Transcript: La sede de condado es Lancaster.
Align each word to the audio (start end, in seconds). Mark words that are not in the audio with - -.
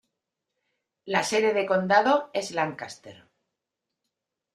La 1.05 1.21
sede 1.21 1.53
de 1.53 1.67
condado 1.67 2.31
es 2.33 2.49
Lancaster. 2.53 3.27